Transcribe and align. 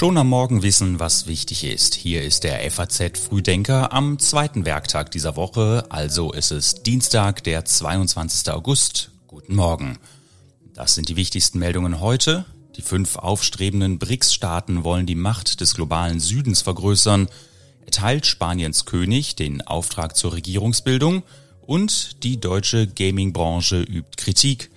Schon 0.00 0.16
am 0.16 0.30
Morgen 0.30 0.62
wissen, 0.62 0.98
was 0.98 1.26
wichtig 1.26 1.62
ist. 1.62 1.94
Hier 1.94 2.22
ist 2.22 2.42
der 2.44 2.70
FAZ 2.70 3.18
Frühdenker 3.18 3.92
am 3.92 4.18
zweiten 4.18 4.64
Werktag 4.64 5.10
dieser 5.10 5.36
Woche, 5.36 5.84
also 5.90 6.32
ist 6.32 6.52
es 6.52 6.82
Dienstag, 6.82 7.44
der 7.44 7.66
22. 7.66 8.50
August. 8.50 9.10
Guten 9.26 9.54
Morgen. 9.54 9.98
Das 10.72 10.94
sind 10.94 11.10
die 11.10 11.16
wichtigsten 11.16 11.58
Meldungen 11.58 12.00
heute. 12.00 12.46
Die 12.76 12.80
fünf 12.80 13.16
aufstrebenden 13.16 13.98
BRICS-Staaten 13.98 14.84
wollen 14.84 15.04
die 15.04 15.16
Macht 15.16 15.60
des 15.60 15.74
globalen 15.74 16.18
Südens 16.18 16.62
vergrößern. 16.62 17.28
Erteilt 17.84 18.24
Spaniens 18.24 18.86
König 18.86 19.36
den 19.36 19.60
Auftrag 19.60 20.16
zur 20.16 20.32
Regierungsbildung 20.32 21.24
und 21.60 22.24
die 22.24 22.40
deutsche 22.40 22.86
Gaming-Branche 22.86 23.82
übt 23.82 24.16
Kritik. 24.16 24.70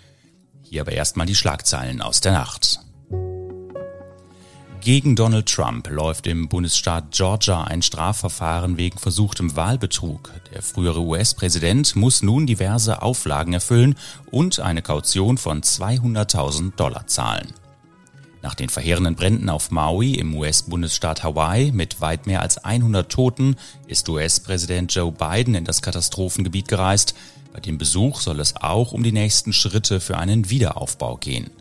Hier 0.64 0.82
aber 0.82 0.92
erstmal 0.92 1.28
die 1.28 1.36
Schlagzeilen 1.36 2.02
aus 2.02 2.20
der 2.20 2.34
Nacht. 2.34 2.82
Gegen 4.84 5.16
Donald 5.16 5.48
Trump 5.48 5.90
läuft 5.90 6.28
im 6.28 6.50
Bundesstaat 6.50 7.12
Georgia 7.12 7.64
ein 7.64 7.82
Strafverfahren 7.82 8.76
wegen 8.76 8.98
versuchtem 8.98 9.56
Wahlbetrug. 9.56 10.34
Der 10.54 10.62
frühere 10.62 11.00
US-Präsident 11.00 11.96
muss 11.96 12.22
nun 12.22 12.46
diverse 12.46 13.02
Auflagen 13.02 13.54
erfüllen 13.54 13.96
und 14.30 14.60
eine 14.60 14.82
Kaution 14.82 15.38
von 15.38 15.62
200.000 15.62 16.76
Dollar 16.76 17.08
zahlen. 17.08 17.54
Nach 18.42 18.56
den 18.56 18.68
verheerenden 18.68 19.16
Bränden 19.16 19.50
auf 19.50 19.72
Maui 19.72 20.16
im 20.16 20.36
US-Bundesstaat 20.36 21.24
Hawaii 21.24 21.72
mit 21.72 22.02
weit 22.02 22.28
mehr 22.28 22.42
als 22.42 22.58
100 22.58 23.10
Toten 23.10 23.56
ist 23.88 24.10
US-Präsident 24.10 24.94
Joe 24.94 25.14
Biden 25.14 25.56
in 25.56 25.64
das 25.64 25.82
Katastrophengebiet 25.82 26.68
gereist. 26.68 27.16
Bei 27.54 27.62
dem 27.62 27.78
Besuch 27.78 28.20
soll 28.20 28.42
es 28.42 28.58
auch 28.58 28.92
um 28.92 29.02
die 29.02 29.14
nächsten 29.14 29.54
Schritte 29.54 30.02
für 30.02 30.18
einen 30.18 30.50
Wiederaufbau 30.50 31.16
gehen. 31.16 31.52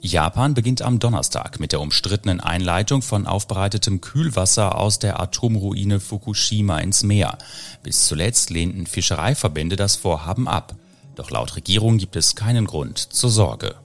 Japan 0.00 0.54
beginnt 0.54 0.82
am 0.82 0.98
Donnerstag 0.98 1.60
mit 1.60 1.72
der 1.72 1.80
umstrittenen 1.80 2.40
Einleitung 2.40 3.02
von 3.02 3.26
aufbereitetem 3.26 4.00
Kühlwasser 4.00 4.78
aus 4.78 4.98
der 4.98 5.20
Atomruine 5.20 6.00
Fukushima 6.00 6.78
ins 6.78 7.02
Meer. 7.02 7.38
Bis 7.82 8.06
zuletzt 8.06 8.50
lehnten 8.50 8.86
Fischereiverbände 8.86 9.76
das 9.76 9.96
Vorhaben 9.96 10.48
ab. 10.48 10.76
Doch 11.14 11.30
laut 11.30 11.56
Regierung 11.56 11.98
gibt 11.98 12.16
es 12.16 12.34
keinen 12.34 12.66
Grund 12.66 12.98
zur 12.98 13.30
Sorge. 13.30 13.76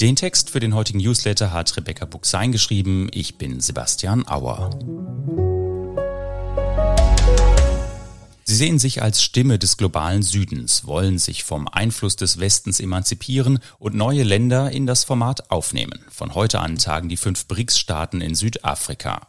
Den 0.00 0.16
Text 0.16 0.50
für 0.50 0.60
den 0.60 0.74
heutigen 0.74 0.98
Newsletter 0.98 1.52
hat 1.52 1.76
Rebecca 1.76 2.04
Buchsein 2.04 2.50
geschrieben. 2.50 3.08
Ich 3.12 3.38
bin 3.38 3.60
Sebastian 3.60 4.26
Auer. 4.26 4.70
Sie 8.46 8.56
sehen 8.56 8.78
sich 8.78 9.02
als 9.02 9.22
Stimme 9.22 9.58
des 9.58 9.78
globalen 9.78 10.22
Südens, 10.22 10.86
wollen 10.86 11.18
sich 11.18 11.44
vom 11.44 11.66
Einfluss 11.66 12.14
des 12.16 12.38
Westens 12.38 12.78
emanzipieren 12.78 13.58
und 13.78 13.94
neue 13.94 14.22
Länder 14.22 14.70
in 14.70 14.86
das 14.86 15.02
Format 15.02 15.50
aufnehmen. 15.50 16.04
Von 16.10 16.34
heute 16.34 16.60
an 16.60 16.76
tagen 16.76 17.08
die 17.08 17.16
fünf 17.16 17.46
BRICS-Staaten 17.46 18.20
in 18.20 18.34
Südafrika. 18.34 19.28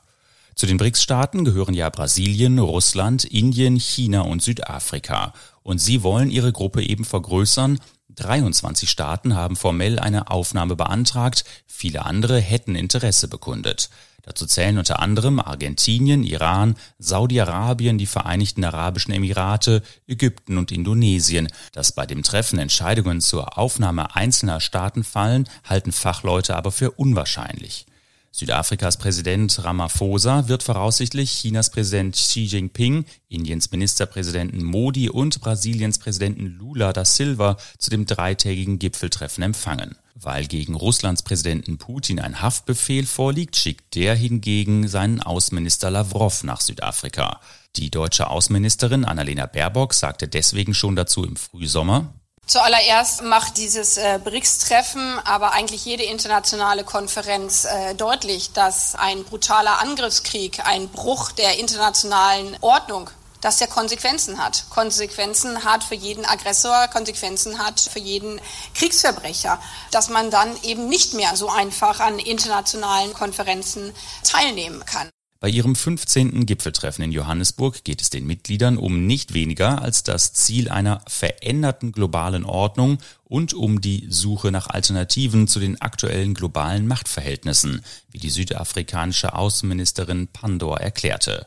Zu 0.55 0.65
den 0.65 0.75
BRICS-Staaten 0.75 1.45
gehören 1.45 1.73
ja 1.73 1.89
Brasilien, 1.89 2.59
Russland, 2.59 3.23
Indien, 3.23 3.77
China 3.79 4.21
und 4.21 4.41
Südafrika. 4.41 5.33
Und 5.63 5.79
sie 5.79 6.03
wollen 6.03 6.29
ihre 6.29 6.51
Gruppe 6.51 6.83
eben 6.83 7.05
vergrößern. 7.05 7.79
23 8.15 8.89
Staaten 8.89 9.35
haben 9.35 9.55
formell 9.55 9.97
eine 9.97 10.29
Aufnahme 10.29 10.75
beantragt, 10.75 11.45
viele 11.67 12.05
andere 12.05 12.39
hätten 12.39 12.75
Interesse 12.75 13.27
bekundet. 13.29 13.89
Dazu 14.25 14.47
zählen 14.47 14.79
unter 14.79 14.99
anderem 14.99 15.39
Argentinien, 15.39 16.23
Iran, 16.23 16.75
Saudi-Arabien, 16.97 17.99
die 17.99 18.07
Vereinigten 18.07 18.63
Arabischen 18.63 19.13
Emirate, 19.13 19.83
Ägypten 20.07 20.57
und 20.57 20.71
Indonesien. 20.71 21.47
Dass 21.73 21.91
bei 21.91 22.07
dem 22.07 22.23
Treffen 22.23 22.57
Entscheidungen 22.57 23.21
zur 23.21 23.59
Aufnahme 23.59 24.15
einzelner 24.15 24.61
Staaten 24.61 25.03
fallen, 25.03 25.47
halten 25.63 25.91
Fachleute 25.91 26.55
aber 26.55 26.71
für 26.71 26.91
unwahrscheinlich. 26.91 27.85
Südafrikas 28.31 28.97
Präsident 28.97 29.63
Ramaphosa 29.63 30.49
wird 30.49 30.63
voraussichtlich 30.63 31.31
Chinas 31.31 31.69
Präsident 31.69 32.15
Xi 32.15 32.45
Jinping, 32.45 33.05
Indiens 33.29 33.71
Ministerpräsidenten 33.71 34.63
Modi 34.63 35.09
und 35.09 35.39
Brasiliens 35.39 35.99
Präsidenten 35.99 36.47
Lula 36.47 36.91
da 36.91 37.05
Silva 37.05 37.57
zu 37.77 37.91
dem 37.91 38.05
dreitägigen 38.05 38.79
Gipfeltreffen 38.79 39.43
empfangen. 39.43 39.95
Weil 40.17 40.47
gegen 40.47 40.75
Russlands 40.75 41.23
Präsidenten 41.23 41.77
Putin 41.77 42.21
ein 42.21 42.41
Haftbefehl 42.41 43.05
vorliegt, 43.05 43.57
schickt 43.57 43.95
der 43.95 44.15
hingegen 44.15 44.87
seinen 44.87 45.21
Außenminister 45.21 45.91
Lavrov 45.91 46.43
nach 46.43 46.61
Südafrika. 46.61 47.41
Die 47.75 47.91
deutsche 47.91 48.29
Außenministerin 48.29 49.03
Annalena 49.03 49.45
Baerbock 49.45 49.93
sagte 49.93 50.29
deswegen 50.29 50.73
schon 50.73 50.95
dazu 50.95 51.25
im 51.25 51.35
Frühsommer, 51.35 52.13
Zuallererst 52.47 53.23
macht 53.23 53.57
dieses 53.57 53.97
äh, 53.97 54.19
BRICS-Treffen, 54.23 55.19
aber 55.25 55.53
eigentlich 55.53 55.83
jede 55.83 56.03
internationale 56.03 56.83
Konferenz 56.83 57.65
äh, 57.65 57.95
deutlich, 57.95 58.51
dass 58.53 58.93
ein 58.93 59.23
brutaler 59.23 59.81
Angriffskrieg, 59.81 60.59
ein 60.63 60.89
Bruch 60.89 61.31
der 61.31 61.57
internationalen 61.57 62.55
Ordnung, 62.61 63.09
dass 63.45 63.57
der 63.57 63.67
Konsequenzen 63.67 64.39
hat. 64.39 64.65
Konsequenzen 64.71 65.63
hat 65.63 65.83
für 65.83 65.93
jeden 65.93 66.25
Aggressor, 66.25 66.87
Konsequenzen 66.87 67.59
hat 67.59 67.79
für 67.79 67.99
jeden 67.99 68.41
Kriegsverbrecher, 68.73 69.61
dass 69.91 70.09
man 70.09 70.31
dann 70.31 70.49
eben 70.63 70.89
nicht 70.89 71.13
mehr 71.13 71.35
so 71.35 71.47
einfach 71.47 71.99
an 71.99 72.17
internationalen 72.17 73.13
Konferenzen 73.13 73.91
teilnehmen 74.23 74.83
kann. 74.87 75.09
Bei 75.39 75.47
ihrem 75.47 75.75
15. 75.75 76.47
Gipfeltreffen 76.47 77.03
in 77.03 77.11
Johannesburg 77.11 77.83
geht 77.83 78.01
es 78.01 78.09
den 78.09 78.25
Mitgliedern 78.25 78.79
um 78.79 79.05
nicht 79.05 79.35
weniger 79.35 79.79
als 79.83 80.01
das 80.01 80.33
Ziel 80.33 80.67
einer 80.69 81.03
veränderten 81.07 81.91
globalen 81.91 82.45
Ordnung 82.45 82.97
und 83.25 83.53
um 83.53 83.79
die 83.79 84.07
Suche 84.09 84.51
nach 84.51 84.71
Alternativen 84.71 85.47
zu 85.47 85.59
den 85.59 85.79
aktuellen 85.81 86.33
globalen 86.33 86.87
Machtverhältnissen, 86.87 87.85
wie 88.09 88.17
die 88.17 88.31
südafrikanische 88.31 89.35
Außenministerin 89.35 90.29
Pandor 90.29 90.79
erklärte. 90.79 91.45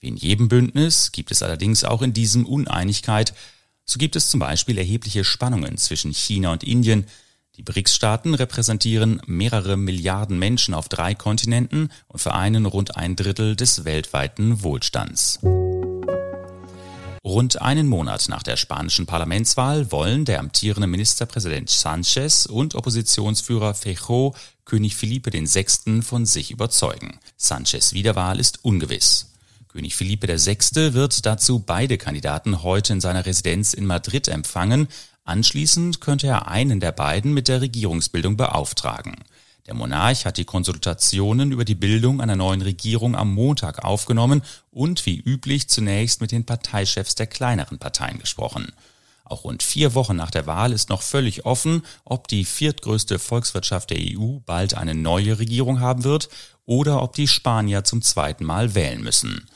Wie 0.00 0.08
in 0.08 0.16
jedem 0.16 0.48
Bündnis 0.48 1.12
gibt 1.12 1.30
es 1.30 1.42
allerdings 1.42 1.84
auch 1.84 2.02
in 2.02 2.12
diesem 2.12 2.46
Uneinigkeit. 2.46 3.34
So 3.84 3.98
gibt 3.98 4.16
es 4.16 4.30
zum 4.30 4.40
Beispiel 4.40 4.78
erhebliche 4.78 5.24
Spannungen 5.24 5.76
zwischen 5.76 6.12
China 6.12 6.52
und 6.52 6.62
Indien, 6.62 7.06
die 7.56 7.64
BRICS-Staaten 7.64 8.34
repräsentieren 8.34 9.20
mehrere 9.26 9.76
Milliarden 9.76 10.38
Menschen 10.38 10.74
auf 10.74 10.88
drei 10.88 11.16
Kontinenten 11.16 11.90
und 12.06 12.20
vereinen 12.20 12.66
rund 12.66 12.96
ein 12.96 13.16
Drittel 13.16 13.56
des 13.56 13.84
weltweiten 13.84 14.62
Wohlstands. 14.62 15.40
Rund 17.24 17.60
einen 17.60 17.88
Monat 17.88 18.28
nach 18.28 18.44
der 18.44 18.56
spanischen 18.56 19.06
Parlamentswahl 19.06 19.90
wollen 19.90 20.24
der 20.24 20.38
amtierende 20.38 20.86
Ministerpräsident 20.86 21.68
Sanchez 21.68 22.46
und 22.46 22.76
Oppositionsführer 22.76 23.74
Feijó 23.74 24.36
König 24.64 24.94
Felipe 24.94 25.32
VI. 25.32 26.02
von 26.02 26.26
sich 26.26 26.52
überzeugen. 26.52 27.18
Sanchez 27.36 27.92
Wiederwahl 27.92 28.38
ist 28.38 28.64
ungewiss. 28.64 29.27
König 29.78 29.94
Felipe 29.94 30.26
VI. 30.26 30.92
wird 30.92 31.24
dazu 31.24 31.60
beide 31.60 31.98
Kandidaten 31.98 32.64
heute 32.64 32.94
in 32.94 33.00
seiner 33.00 33.24
Residenz 33.24 33.74
in 33.74 33.86
Madrid 33.86 34.26
empfangen. 34.26 34.88
Anschließend 35.22 36.00
könnte 36.00 36.26
er 36.26 36.48
einen 36.48 36.80
der 36.80 36.90
beiden 36.90 37.32
mit 37.32 37.46
der 37.46 37.60
Regierungsbildung 37.60 38.36
beauftragen. 38.36 39.14
Der 39.66 39.74
Monarch 39.74 40.24
hat 40.24 40.36
die 40.36 40.44
Konsultationen 40.44 41.52
über 41.52 41.64
die 41.64 41.76
Bildung 41.76 42.20
einer 42.20 42.34
neuen 42.34 42.60
Regierung 42.60 43.14
am 43.14 43.32
Montag 43.32 43.84
aufgenommen 43.84 44.42
und 44.72 45.06
wie 45.06 45.20
üblich 45.20 45.68
zunächst 45.68 46.20
mit 46.20 46.32
den 46.32 46.44
Parteichefs 46.44 47.14
der 47.14 47.28
kleineren 47.28 47.78
Parteien 47.78 48.18
gesprochen. 48.18 48.72
Auch 49.22 49.44
rund 49.44 49.62
vier 49.62 49.94
Wochen 49.94 50.16
nach 50.16 50.32
der 50.32 50.48
Wahl 50.48 50.72
ist 50.72 50.88
noch 50.88 51.02
völlig 51.02 51.46
offen, 51.46 51.82
ob 52.04 52.26
die 52.26 52.44
viertgrößte 52.44 53.20
Volkswirtschaft 53.20 53.90
der 53.90 53.98
EU 54.00 54.40
bald 54.44 54.74
eine 54.74 54.96
neue 54.96 55.38
Regierung 55.38 55.78
haben 55.78 56.02
wird 56.02 56.30
oder 56.66 57.00
ob 57.00 57.14
die 57.14 57.28
Spanier 57.28 57.84
zum 57.84 58.02
zweiten 58.02 58.44
Mal 58.44 58.74
wählen 58.74 59.04
müssen. 59.04 59.46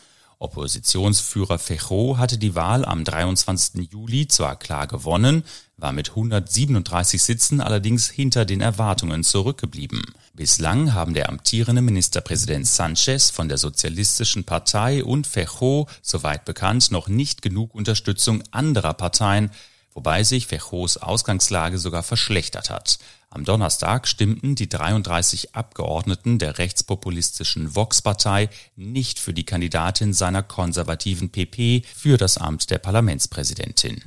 Oppositionsführer 0.43 1.59
Feijó 1.59 2.19
hatte 2.19 2.37
die 2.37 2.55
Wahl 2.55 2.85
am 2.85 3.05
23. 3.05 3.91
Juli 3.91 4.29
zwar 4.29 4.57
klar 4.57 4.87
gewonnen, 4.87 5.45
war 5.77 5.93
mit 5.93 6.11
137 6.11 7.23
Sitzen 7.23 7.61
allerdings 7.61 8.11
hinter 8.11 8.45
den 8.45 8.61
Erwartungen 8.61 9.25
zurückgeblieben. 9.25 10.03
Bislang 10.35 10.95
haben 10.95 11.15
der 11.15 11.29
amtierende 11.29 11.83
Ministerpräsident 11.83 12.67
Sanchez 12.67 13.31
von 13.31 13.49
der 13.49 13.59
Sozialistischen 13.59 14.45
Partei 14.45 15.05
und 15.05 15.27
Feijó, 15.27 15.89
soweit 16.03 16.45
bekannt, 16.45 16.91
noch 16.91 17.09
nicht 17.09 17.43
genug 17.43 17.75
Unterstützung 17.75 18.43
anderer 18.51 18.95
Parteien, 18.95 19.51
wobei 19.95 20.25
sich 20.25 20.47
Fejos 20.47 20.97
Ausgangslage 20.97 21.79
sogar 21.79 22.03
verschlechtert 22.03 22.71
hat. 22.71 22.99
Am 23.35 23.47
Donnerstag 23.47 24.07
stimmten 24.07 24.57
die 24.57 24.69
33 24.69 25.55
Abgeordneten 25.55 26.39
der 26.39 26.59
rechtspopulistischen 26.59 27.75
Vox-Partei 27.75 28.51
nicht 28.77 29.19
für 29.19 29.33
die 29.33 29.45
Kandidatin 29.45 30.13
seiner 30.13 30.43
konservativen 30.43 31.31
PP 31.31 31.83
für 31.95 32.19
das 32.19 32.37
Amt 32.37 32.69
der 32.69 32.77
Parlamentspräsidentin. 32.77 34.03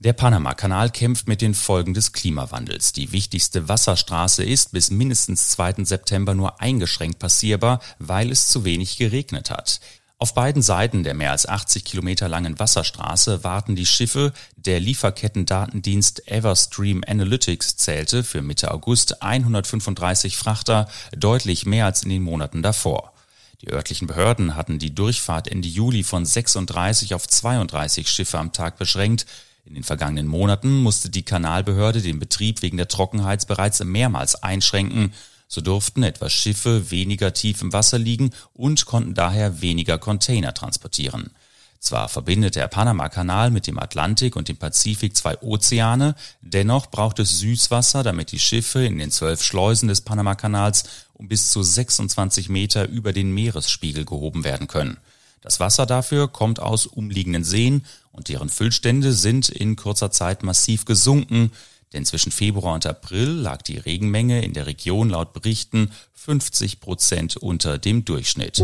Der 0.00 0.12
Panama-Kanal 0.12 0.90
kämpft 0.90 1.28
mit 1.28 1.40
den 1.40 1.54
Folgen 1.54 1.94
des 1.94 2.12
Klimawandels. 2.12 2.92
Die 2.92 3.12
wichtigste 3.12 3.68
Wasserstraße 3.68 4.42
ist 4.42 4.72
bis 4.72 4.90
mindestens 4.90 5.50
2. 5.50 5.84
September 5.84 6.34
nur 6.34 6.60
eingeschränkt 6.60 7.20
passierbar, 7.20 7.78
weil 8.00 8.32
es 8.32 8.48
zu 8.48 8.64
wenig 8.64 8.96
geregnet 8.96 9.50
hat. 9.50 9.78
Auf 10.24 10.32
beiden 10.32 10.62
Seiten 10.62 11.04
der 11.04 11.12
mehr 11.12 11.32
als 11.32 11.46
80 11.46 11.84
Kilometer 11.84 12.30
langen 12.30 12.58
Wasserstraße 12.58 13.44
warten 13.44 13.76
die 13.76 13.84
Schiffe. 13.84 14.32
Der 14.56 14.80
Lieferkettendatendienst 14.80 16.26
Everstream 16.28 17.04
Analytics 17.06 17.76
zählte 17.76 18.24
für 18.24 18.40
Mitte 18.40 18.70
August 18.70 19.22
135 19.22 20.38
Frachter, 20.38 20.88
deutlich 21.14 21.66
mehr 21.66 21.84
als 21.84 22.04
in 22.04 22.08
den 22.08 22.22
Monaten 22.22 22.62
davor. 22.62 23.12
Die 23.60 23.70
örtlichen 23.70 24.06
Behörden 24.06 24.56
hatten 24.56 24.78
die 24.78 24.94
Durchfahrt 24.94 25.46
Ende 25.46 25.68
Juli 25.68 26.02
von 26.02 26.24
36 26.24 27.14
auf 27.14 27.28
32 27.28 28.08
Schiffe 28.08 28.38
am 28.38 28.54
Tag 28.54 28.78
beschränkt. 28.78 29.26
In 29.66 29.74
den 29.74 29.84
vergangenen 29.84 30.26
Monaten 30.26 30.82
musste 30.82 31.10
die 31.10 31.26
Kanalbehörde 31.26 32.00
den 32.00 32.18
Betrieb 32.18 32.62
wegen 32.62 32.78
der 32.78 32.88
Trockenheit 32.88 33.46
bereits 33.46 33.84
mehrmals 33.84 34.42
einschränken. 34.42 35.12
So 35.54 35.60
durften 35.60 36.02
etwa 36.02 36.28
Schiffe 36.28 36.90
weniger 36.90 37.32
tief 37.32 37.62
im 37.62 37.72
Wasser 37.72 37.96
liegen 37.96 38.32
und 38.54 38.86
konnten 38.86 39.14
daher 39.14 39.60
weniger 39.60 39.98
Container 39.98 40.52
transportieren. 40.52 41.30
Zwar 41.78 42.08
verbindet 42.08 42.56
der 42.56 42.66
Panamakanal 42.66 43.52
mit 43.52 43.68
dem 43.68 43.78
Atlantik 43.78 44.34
und 44.34 44.48
dem 44.48 44.56
Pazifik 44.56 45.16
zwei 45.16 45.40
Ozeane, 45.42 46.16
dennoch 46.40 46.90
braucht 46.90 47.20
es 47.20 47.38
Süßwasser, 47.38 48.02
damit 48.02 48.32
die 48.32 48.40
Schiffe 48.40 48.84
in 48.84 48.98
den 48.98 49.12
zwölf 49.12 49.44
Schleusen 49.44 49.86
des 49.86 50.00
Panamakanals 50.00 50.86
um 51.12 51.28
bis 51.28 51.52
zu 51.52 51.62
26 51.62 52.48
Meter 52.48 52.88
über 52.88 53.12
den 53.12 53.30
Meeresspiegel 53.30 54.04
gehoben 54.04 54.42
werden 54.42 54.66
können. 54.66 54.96
Das 55.40 55.60
Wasser 55.60 55.86
dafür 55.86 56.26
kommt 56.26 56.58
aus 56.58 56.86
umliegenden 56.86 57.44
Seen 57.44 57.84
und 58.10 58.28
deren 58.28 58.48
Füllstände 58.48 59.12
sind 59.12 59.50
in 59.50 59.76
kurzer 59.76 60.10
Zeit 60.10 60.42
massiv 60.42 60.84
gesunken, 60.84 61.52
denn 61.94 62.04
zwischen 62.04 62.32
Februar 62.32 62.74
und 62.74 62.84
April 62.86 63.28
lag 63.30 63.62
die 63.62 63.78
Regenmenge 63.78 64.44
in 64.44 64.52
der 64.52 64.66
Region 64.66 65.08
laut 65.08 65.32
Berichten 65.32 65.90
50 66.12 66.80
Prozent 66.80 67.36
unter 67.36 67.78
dem 67.78 68.04
Durchschnitt. 68.04 68.62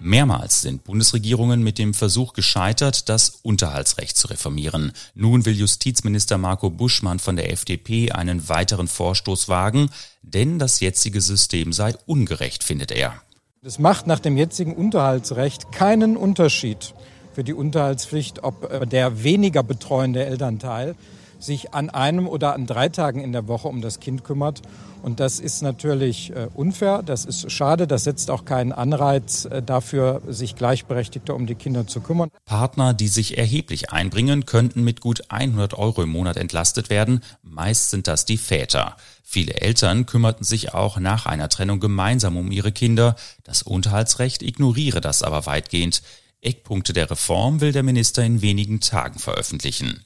Mehrmals 0.00 0.60
sind 0.60 0.84
Bundesregierungen 0.84 1.62
mit 1.62 1.78
dem 1.78 1.94
Versuch 1.94 2.34
gescheitert, 2.34 3.08
das 3.08 3.30
Unterhaltsrecht 3.42 4.18
zu 4.18 4.28
reformieren. 4.28 4.92
Nun 5.14 5.46
will 5.46 5.54
Justizminister 5.54 6.36
Marco 6.36 6.68
Buschmann 6.68 7.18
von 7.18 7.36
der 7.36 7.50
FDP 7.50 8.12
einen 8.12 8.50
weiteren 8.50 8.86
Vorstoß 8.86 9.48
wagen, 9.48 9.88
denn 10.20 10.58
das 10.58 10.80
jetzige 10.80 11.22
System 11.22 11.72
sei 11.72 11.94
ungerecht, 12.04 12.64
findet 12.64 12.90
er. 12.90 13.14
Es 13.62 13.78
macht 13.78 14.06
nach 14.06 14.20
dem 14.20 14.36
jetzigen 14.36 14.76
Unterhaltsrecht 14.76 15.72
keinen 15.72 16.18
Unterschied, 16.18 16.92
für 17.34 17.44
die 17.44 17.54
Unterhaltspflicht, 17.54 18.44
ob 18.44 18.72
äh, 18.72 18.86
der 18.86 19.22
weniger 19.22 19.62
betreuende 19.62 20.24
Elternteil 20.24 20.94
sich 21.38 21.74
an 21.74 21.90
einem 21.90 22.26
oder 22.26 22.54
an 22.54 22.66
drei 22.66 22.88
Tagen 22.88 23.20
in 23.20 23.32
der 23.32 23.48
Woche 23.48 23.68
um 23.68 23.82
das 23.82 24.00
Kind 24.00 24.24
kümmert. 24.24 24.62
Und 25.02 25.20
das 25.20 25.38
ist 25.38 25.62
natürlich 25.62 26.30
äh, 26.34 26.48
unfair, 26.54 27.02
das 27.02 27.26
ist 27.26 27.52
schade, 27.52 27.86
das 27.86 28.04
setzt 28.04 28.30
auch 28.30 28.46
keinen 28.46 28.72
Anreiz 28.72 29.44
äh, 29.44 29.62
dafür, 29.62 30.22
sich 30.26 30.56
gleichberechtigter 30.56 31.34
um 31.34 31.46
die 31.46 31.56
Kinder 31.56 31.86
zu 31.86 32.00
kümmern. 32.00 32.30
Partner, 32.46 32.94
die 32.94 33.08
sich 33.08 33.36
erheblich 33.36 33.90
einbringen, 33.90 34.46
könnten 34.46 34.82
mit 34.82 35.02
gut 35.02 35.24
100 35.28 35.74
Euro 35.74 36.02
im 36.02 36.08
Monat 36.08 36.38
entlastet 36.38 36.88
werden. 36.88 37.20
Meist 37.42 37.90
sind 37.90 38.08
das 38.08 38.24
die 38.24 38.38
Väter. 38.38 38.96
Viele 39.22 39.60
Eltern 39.60 40.06
kümmerten 40.06 40.44
sich 40.44 40.72
auch 40.72 40.98
nach 40.98 41.26
einer 41.26 41.50
Trennung 41.50 41.80
gemeinsam 41.80 42.38
um 42.38 42.50
ihre 42.50 42.72
Kinder. 42.72 43.16
Das 43.42 43.62
Unterhaltsrecht 43.62 44.42
ignoriere 44.42 45.02
das 45.02 45.22
aber 45.22 45.44
weitgehend. 45.44 46.02
Eckpunkte 46.44 46.92
der 46.92 47.10
Reform 47.10 47.60
will 47.60 47.72
der 47.72 47.82
Minister 47.82 48.24
in 48.24 48.42
wenigen 48.42 48.80
Tagen 48.80 49.18
veröffentlichen. 49.18 50.04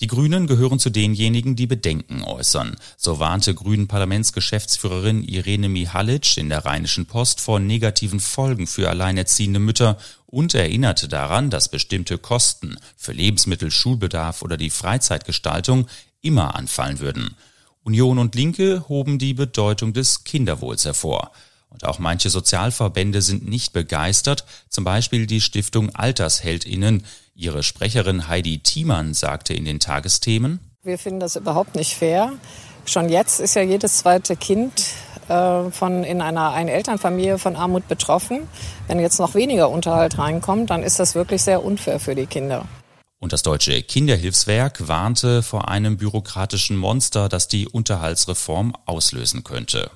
Die 0.00 0.06
Grünen 0.06 0.46
gehören 0.46 0.78
zu 0.78 0.90
denjenigen, 0.90 1.56
die 1.56 1.66
Bedenken 1.66 2.22
äußern. 2.22 2.76
So 2.96 3.18
warnte 3.18 3.52
Grünen 3.52 3.88
Parlamentsgeschäftsführerin 3.88 5.24
Irene 5.24 5.68
Mihalic 5.68 6.36
in 6.36 6.50
der 6.50 6.64
Rheinischen 6.64 7.06
Post 7.06 7.40
vor 7.40 7.58
negativen 7.58 8.20
Folgen 8.20 8.68
für 8.68 8.88
alleinerziehende 8.88 9.58
Mütter 9.58 9.98
und 10.26 10.54
erinnerte 10.54 11.08
daran, 11.08 11.50
dass 11.50 11.68
bestimmte 11.68 12.16
Kosten 12.16 12.76
für 12.96 13.12
Lebensmittel, 13.12 13.72
Schulbedarf 13.72 14.42
oder 14.42 14.56
die 14.56 14.70
Freizeitgestaltung 14.70 15.88
immer 16.20 16.54
anfallen 16.54 17.00
würden. 17.00 17.34
Union 17.82 18.18
und 18.18 18.36
Linke 18.36 18.84
hoben 18.88 19.18
die 19.18 19.34
Bedeutung 19.34 19.94
des 19.94 20.22
Kinderwohls 20.22 20.84
hervor. 20.84 21.32
Und 21.70 21.84
auch 21.84 21.98
manche 21.98 22.30
Sozialverbände 22.30 23.22
sind 23.22 23.48
nicht 23.48 23.72
begeistert, 23.72 24.44
zum 24.68 24.84
Beispiel 24.84 25.26
die 25.26 25.40
Stiftung 25.40 25.94
Altersheldinnen. 25.94 27.04
Ihre 27.34 27.62
Sprecherin 27.62 28.28
Heidi 28.28 28.58
Thiemann 28.60 29.14
sagte 29.14 29.54
in 29.54 29.64
den 29.64 29.80
Tagesthemen, 29.80 30.60
Wir 30.82 30.98
finden 30.98 31.20
das 31.20 31.36
überhaupt 31.36 31.74
nicht 31.74 31.94
fair. 31.94 32.32
Schon 32.86 33.10
jetzt 33.10 33.38
ist 33.38 33.54
ja 33.54 33.62
jedes 33.62 33.98
zweite 33.98 34.34
Kind 34.34 34.72
äh, 35.28 35.70
von 35.70 36.04
in 36.04 36.22
einer 36.22 36.52
Einelternfamilie 36.52 37.38
von 37.38 37.54
Armut 37.54 37.86
betroffen. 37.86 38.48
Wenn 38.86 38.98
jetzt 38.98 39.18
noch 39.18 39.34
weniger 39.34 39.68
Unterhalt 39.68 40.18
reinkommt, 40.18 40.70
dann 40.70 40.82
ist 40.82 40.98
das 40.98 41.14
wirklich 41.14 41.42
sehr 41.42 41.64
unfair 41.64 42.00
für 42.00 42.14
die 42.14 42.26
Kinder. 42.26 42.64
Und 43.20 43.32
das 43.32 43.42
deutsche 43.42 43.82
Kinderhilfswerk 43.82 44.88
warnte 44.88 45.42
vor 45.42 45.68
einem 45.68 45.96
bürokratischen 45.96 46.76
Monster, 46.76 47.28
das 47.28 47.48
die 47.48 47.68
Unterhaltsreform 47.68 48.74
auslösen 48.86 49.44
könnte. 49.44 49.90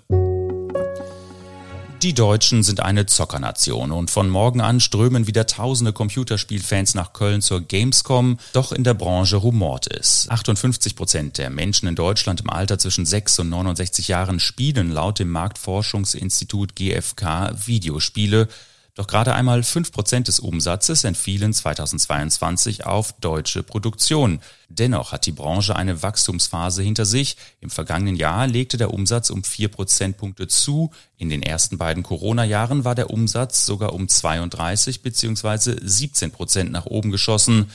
Die 2.03 2.15
Deutschen 2.15 2.65
sind 2.65 2.81
eine 2.81 3.07
Zockernation 3.07 3.93
und 3.93 4.11
von 4.11 4.29
morgen 4.29 4.61
an 4.61 4.81
strömen 4.81 5.29
wieder 5.29 5.47
tausende 5.47 5.93
Computerspielfans 5.93 6.97
nach 6.97 7.13
Köln 7.13 7.43
zur 7.43 7.61
Gamescom, 7.61 8.39
doch 8.53 8.73
in 8.73 8.83
der 8.83 8.95
Branche 8.95 9.37
rumort 9.37 9.89
es. 9.89 10.27
58 10.29 10.97
Prozent 10.97 11.39
der 11.39 11.49
Menschen 11.49 11.87
in 11.87 11.95
Deutschland 11.95 12.41
im 12.41 12.51
Alter 12.51 12.81
zwischen 12.81 13.07
6 13.07 13.39
und 13.39 13.51
69 13.51 14.09
Jahren 14.09 14.41
spielen 14.41 14.91
laut 14.91 15.21
dem 15.21 15.31
Marktforschungsinstitut 15.31 16.75
GfK 16.75 17.53
Videospiele, 17.67 18.49
doch 18.95 19.07
gerade 19.07 19.35
einmal 19.35 19.63
fünf 19.63 19.91
Prozent 19.91 20.29
des 20.29 20.39
Umsatzes 20.39 21.05
entfielen 21.05 21.55
2022 21.55 22.85
auf 22.85 23.13
deutsche 23.15 23.63
Produktion. 23.63 24.41
Dennoch 24.69 25.13
hat 25.13 25.25
die 25.25 25.33
Branche 25.33 25.75
eine 25.77 26.03
Wachstumsphase 26.03 26.83
hinter 26.83 27.07
sich. 27.07 27.39
Im 27.61 27.71
vergangenen 27.71 28.17
Jahr 28.17 28.47
legte 28.47 28.77
der 28.77 28.93
Umsatz 28.93 29.31
um 29.31 29.45
vier 29.45 29.69
Prozentpunkte 29.69 30.47
zu. 30.47 30.91
In 31.17 31.31
den 31.31 31.43
ersten 31.43 31.79
beiden 31.79 32.03
Corona-Jahren 32.03 32.85
war 32.85 32.95
der 32.95 33.09
Umsatz 33.09 33.65
sogar 33.65 33.95
um 33.95 34.09
32 34.09 35.01
bzw. 35.01 35.77
17 35.83 36.31
Prozent 36.31 36.71
nach 36.71 36.85
oben 36.85 37.11
geschossen. 37.11 37.71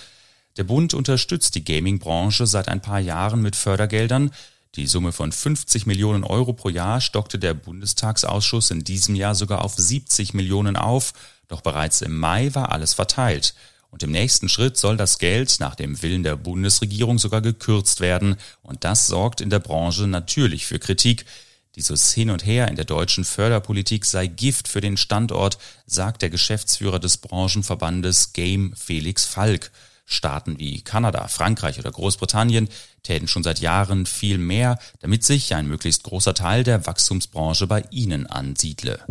Der 0.57 0.65
Bund 0.65 0.93
unterstützt 0.93 1.55
die 1.55 1.63
Gaming-Branche 1.63 2.45
seit 2.45 2.67
ein 2.67 2.81
paar 2.81 2.99
Jahren 2.99 3.41
mit 3.41 3.55
Fördergeldern. 3.55 4.31
Die 4.77 4.85
Summe 4.85 5.11
von 5.11 5.31
50 5.31 5.87
Millionen 5.87 6.23
Euro 6.23 6.53
pro 6.53 6.69
Jahr 6.69 7.01
stockte 7.01 7.39
der 7.39 7.55
Bundestagsausschuss 7.55 8.69
in 8.69 8.83
diesem 8.83 9.15
Jahr 9.15 9.33
sogar 9.33 9.65
auf 9.65 9.73
70 9.75 10.35
Millionen 10.35 10.75
auf, 10.75 11.13
doch 11.47 11.61
bereits 11.61 12.01
im 12.01 12.15
Mai 12.15 12.53
war 12.53 12.71
alles 12.71 12.93
verteilt. 12.93 13.55
Und 13.89 14.03
im 14.03 14.11
nächsten 14.11 14.49
Schritt 14.49 14.77
soll 14.77 14.95
das 14.95 15.17
Geld 15.17 15.55
nach 15.59 15.73
dem 15.73 15.99
Willen 16.03 16.21
der 16.21 16.35
Bundesregierung 16.35 17.17
sogar 17.17 17.41
gekürzt 17.41 18.01
werden. 18.01 18.35
Und 18.61 18.83
das 18.83 19.07
sorgt 19.07 19.41
in 19.41 19.49
der 19.49 19.57
Branche 19.57 20.05
natürlich 20.05 20.67
für 20.67 20.77
Kritik. 20.77 21.25
Dieses 21.75 22.13
Hin 22.13 22.29
und 22.29 22.45
Her 22.45 22.67
in 22.67 22.75
der 22.75 22.85
deutschen 22.85 23.23
Förderpolitik 23.23 24.05
sei 24.05 24.27
Gift 24.27 24.67
für 24.67 24.81
den 24.81 24.97
Standort, 24.97 25.57
sagt 25.87 26.21
der 26.21 26.29
Geschäftsführer 26.29 26.99
des 26.99 27.17
Branchenverbandes 27.17 28.33
Game 28.33 28.75
Felix 28.75 29.25
Falk. 29.25 29.71
Staaten 30.09 30.57
wie 30.57 30.81
Kanada, 30.81 31.27
Frankreich 31.27 31.77
oder 31.79 31.91
Großbritannien 31.91 32.69
täten 33.03 33.27
schon 33.27 33.43
seit 33.43 33.59
Jahren 33.59 34.05
viel 34.05 34.37
mehr, 34.37 34.79
damit 35.01 35.25
sich 35.25 35.53
ein 35.53 35.67
möglichst 35.67 36.03
großer 36.03 36.33
Teil 36.33 36.63
der 36.63 36.87
Wachstumsbranche 36.87 37.67
bei 37.67 37.83
ihnen 37.91 38.25
ansiedle. 38.25 39.03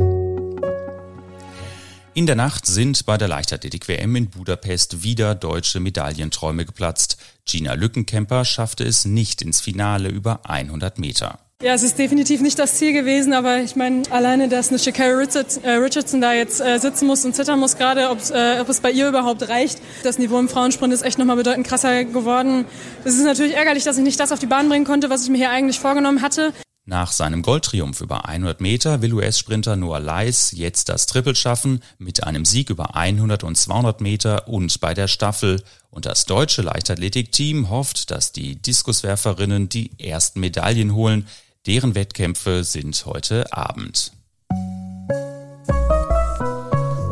In 2.15 2.25
der 2.25 2.35
Nacht 2.35 2.65
sind 2.65 3.05
bei 3.05 3.19
der 3.19 3.29
Leichtathletik-WM 3.29 4.17
in 4.17 4.31
Budapest 4.31 5.03
wieder 5.03 5.35
deutsche 5.35 5.81
Medaillenträume 5.81 6.65
geplatzt. 6.65 7.19
Gina 7.45 7.75
Lückenkämper 7.75 8.47
schaffte 8.47 8.85
es 8.85 9.05
nicht 9.05 9.43
ins 9.43 9.61
Finale 9.61 10.09
über 10.09 10.41
100 10.49 10.99
Meter. 10.99 11.46
Ja, 11.63 11.73
es 11.73 11.83
ist 11.83 11.99
definitiv 11.99 12.43
nicht 12.43 12.59
das 12.59 12.75
Ziel 12.75 12.93
gewesen, 12.93 13.33
aber 13.33 13.63
ich 13.63 13.77
meine, 13.77 14.03
alleine, 14.11 14.51
dass 14.51 14.69
eine 14.69 14.79
Shakira 14.79 15.23
äh, 15.63 15.71
Richardson 15.71 16.21
da 16.21 16.35
jetzt 16.35 16.61
äh, 16.61 16.79
sitzen 16.79 17.07
muss 17.07 17.25
und 17.25 17.35
zittern 17.35 17.59
muss, 17.59 17.79
gerade 17.79 18.03
äh, 18.03 18.61
ob 18.61 18.69
es 18.69 18.81
bei 18.81 18.91
ihr 18.91 19.09
überhaupt 19.09 19.49
reicht. 19.49 19.79
Das 20.03 20.19
Niveau 20.19 20.39
im 20.39 20.51
Frauensprint 20.51 20.93
ist 20.93 21.01
echt 21.01 21.17
nochmal 21.19 21.37
bedeutend 21.37 21.67
krasser 21.67 22.05
geworden. 22.05 22.67
Es 23.05 23.15
ist 23.15 23.25
natürlich 23.25 23.55
ärgerlich, 23.55 23.85
dass 23.85 23.97
ich 23.97 24.05
nicht 24.05 24.21
das 24.21 24.33
auf 24.33 24.39
die 24.39 24.47
Bahn 24.47 24.69
bringen 24.69 24.85
konnte, 24.85 25.09
was 25.09 25.25
ich 25.25 25.31
mir 25.31 25.39
hier 25.39 25.51
eigentlich 25.51 25.81
vorgenommen 25.81 26.21
hatte. 26.21 26.53
Nach 26.85 27.11
seinem 27.11 27.41
Goldtriumph 27.41 28.03
über 28.03 28.29
100 28.29 28.61
Meter 28.61 29.01
will 29.01 29.15
US-Sprinter 29.15 29.77
Noah 29.77 29.99
Leis 29.99 30.53
jetzt 30.55 30.91
das 30.91 31.07
Triple 31.07 31.35
schaffen 31.35 31.81
mit 31.99 32.23
einem 32.23 32.45
Sieg 32.45 32.69
über 32.69 32.95
100 32.95 33.45
und 33.45 33.57
200 33.57 34.03
Meter 34.03 34.47
und 34.47 34.79
bei 34.81 34.93
der 34.93 35.09
Staffel. 35.09 35.63
Und 35.91 36.05
das 36.05 36.27
deutsche 36.27 36.63
Leichtathletikteam 36.63 37.71
hofft, 37.71 38.11
dass 38.11 38.31
die 38.31 38.55
Diskuswerferinnen 38.57 39.69
die 39.69 39.91
ersten 39.99 40.39
Medaillen 40.39 40.95
holen. 40.95 41.27
Deren 41.67 41.97
Wettkämpfe 41.97 42.63
sind 42.63 43.07
heute 43.07 43.53
Abend. 43.53 44.13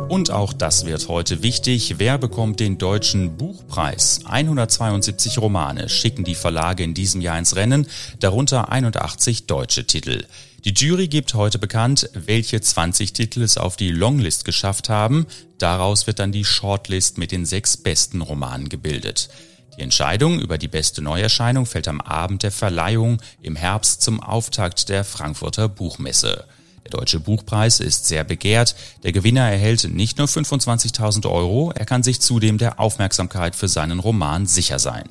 Und 0.09 0.31
auch 0.31 0.53
das 0.53 0.87
wird 0.87 1.09
heute 1.09 1.43
wichtig. 1.43 1.97
Wer 1.99 2.19
bekommt 2.19 2.61
den 2.61 2.79
deutschen 2.79 3.37
Buchpreis? 3.37 4.21
172 4.25 5.39
Romane 5.39 5.89
schicken 5.89 6.23
die 6.23 6.37
Verlage 6.37 6.85
in 6.85 6.95
diesem 6.95 7.21
Jahr 7.21 7.37
ins 7.37 7.57
Rennen, 7.57 7.89
darunter 8.21 8.71
81 8.71 9.47
deutsche 9.49 9.89
Titel. 9.89 10.25
Die 10.65 10.73
Jury 10.73 11.09
gibt 11.09 11.35
heute 11.35 11.59
bekannt, 11.59 12.09
welche 12.15 12.61
20 12.61 13.13
Titel 13.13 13.43
es 13.43 13.59
auf 13.59 13.75
die 13.75 13.91
Longlist 13.91 14.45
geschafft 14.45 14.89
haben. 14.89 15.27
Daraus 15.59 16.07
wird 16.07 16.21
dann 16.21 16.31
die 16.31 16.45
Shortlist 16.45 17.19
mit 17.19 17.33
den 17.33 17.45
sechs 17.45 17.77
besten 17.77 18.21
Romanen 18.21 18.69
gebildet. 18.69 19.31
Die 19.77 19.83
Entscheidung 19.83 20.41
über 20.41 20.57
die 20.57 20.69
beste 20.69 21.03
Neuerscheinung 21.03 21.67
fällt 21.67 21.89
am 21.89 22.01
Abend 22.01 22.43
der 22.43 22.53
Verleihung 22.53 23.21
im 23.43 23.57
Herbst 23.57 24.03
zum 24.03 24.21
Auftakt 24.23 24.89
der 24.89 25.05
Frankfurter 25.05 25.69
Buchmesse. 25.69 26.45
Der 26.85 26.91
Deutsche 26.91 27.19
Buchpreis 27.19 27.81
ist 27.81 28.07
sehr 28.07 28.25
begehrt. 28.25 28.77
Der 29.03 29.13
Gewinner 29.13 29.51
erhält 29.51 29.85
nicht 29.85 30.19
nur 30.19 30.29
25.000 30.29 31.29
Euro, 31.29 31.73
er 31.75 31.87
kann 31.87 32.03
sich 32.03 32.21
zudem 32.21 32.59
der 32.59 32.79
Aufmerksamkeit 32.79 33.57
für 33.57 33.69
seinen 33.69 33.99
Roman 33.99 34.47
sicher 34.47 34.79
sein. 34.79 35.05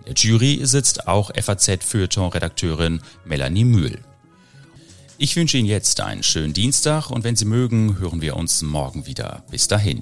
In 0.00 0.14
der 0.14 0.14
Jury 0.14 0.60
sitzt 0.62 1.06
auch 1.06 1.30
FAZ-Feuilleton-Redakteurin 1.34 3.02
Melanie 3.24 3.64
Mühl. 3.64 3.98
Ich 5.18 5.36
wünsche 5.36 5.58
Ihnen 5.58 5.68
jetzt 5.68 6.00
einen 6.00 6.22
schönen 6.22 6.54
Dienstag 6.54 7.10
und 7.10 7.24
wenn 7.24 7.36
Sie 7.36 7.44
mögen, 7.44 7.98
hören 7.98 8.22
wir 8.22 8.36
uns 8.36 8.62
morgen 8.62 9.06
wieder. 9.06 9.42
Bis 9.50 9.68
dahin. 9.68 10.00